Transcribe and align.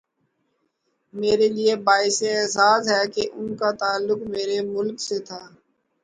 میرے 1.13 1.47
لیے 1.49 1.73
باعث 1.87 2.17
اعزاز 2.29 2.83
ہے 2.91 3.03
کہ 3.15 3.23
ان 3.33 3.47
کا 3.55 3.69
تعلق 3.81 4.19
میرے 4.33 4.57
ملک 4.67 4.97
سے 5.01 5.17
تھا۔ 5.27 5.41